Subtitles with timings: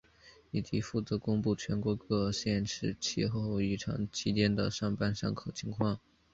[0.49, 5.99] 以及负责公布全国各县市气候异常期间的上班上课情况。